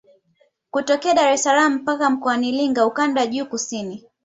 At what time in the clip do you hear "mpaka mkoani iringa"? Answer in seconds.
1.75-2.85